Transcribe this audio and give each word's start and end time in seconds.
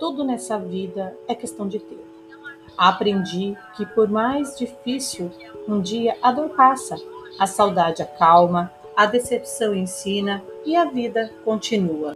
Tudo 0.00 0.24
nessa 0.24 0.58
vida 0.58 1.14
é 1.28 1.34
questão 1.34 1.68
de 1.68 1.78
tempo. 1.78 2.00
Aprendi 2.74 3.54
que, 3.76 3.84
por 3.84 4.08
mais 4.08 4.56
difícil, 4.56 5.30
um 5.68 5.78
dia 5.78 6.16
a 6.22 6.32
dor 6.32 6.48
passa, 6.48 6.96
a 7.38 7.46
saudade 7.46 8.00
acalma, 8.00 8.72
a 8.96 9.04
decepção 9.04 9.74
ensina 9.74 10.42
e 10.64 10.74
a 10.74 10.86
vida 10.86 11.30
continua. 11.44 12.14